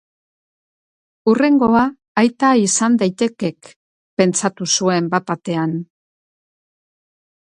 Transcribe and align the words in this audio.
Hurrengoa 1.31 1.83
aita 2.21 2.49
izan 2.61 2.97
daitekek, 3.03 3.69
pentsatu 4.23 4.69
zuen 4.77 5.13
batbatean. 5.15 5.77